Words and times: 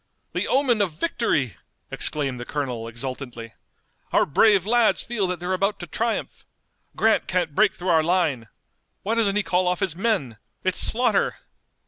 "The 0.33 0.47
omen 0.47 0.81
of 0.81 0.93
victory!" 0.93 1.57
exclaimed 1.91 2.39
the 2.39 2.43
colonel 2.43 2.87
exultantly. 2.87 3.53
"Our 4.11 4.25
brave 4.25 4.65
lads 4.65 5.03
feel 5.03 5.27
that 5.27 5.39
they're 5.39 5.53
about 5.53 5.79
to 5.81 5.85
triumph! 5.85 6.43
Grant 6.95 7.27
can't 7.27 7.53
break 7.53 7.75
through 7.75 7.89
our 7.89 8.01
line! 8.01 8.47
Why 9.03 9.13
doesn't 9.13 9.35
he 9.35 9.43
call 9.43 9.67
off 9.67 9.79
his 9.79 9.95
men? 9.95 10.37
It's 10.63 10.79
slaughter!" 10.79 11.35